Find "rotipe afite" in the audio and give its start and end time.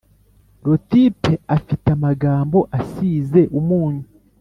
0.65-1.87